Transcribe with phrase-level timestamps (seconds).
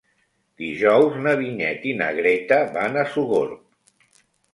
[0.59, 4.19] Dijous na Vinyet i na Greta van a Sogorb.